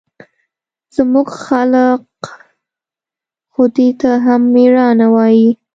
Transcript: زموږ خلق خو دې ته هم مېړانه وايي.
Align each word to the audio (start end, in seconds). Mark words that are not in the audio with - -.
زموږ 0.95 1.27
خلق 1.45 2.01
خو 3.51 3.63
دې 3.75 3.89
ته 4.01 4.11
هم 4.25 4.41
مېړانه 4.53 5.07
وايي. 5.15 5.49